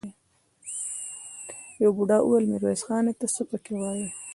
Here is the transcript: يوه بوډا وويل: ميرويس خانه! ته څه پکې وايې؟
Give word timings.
يوه 1.81 1.93
بوډا 1.95 2.17
وويل: 2.21 2.45
ميرويس 2.51 2.81
خانه! 2.87 3.11
ته 3.19 3.25
څه 3.35 3.41
پکې 3.49 3.73
وايې؟ 3.81 4.07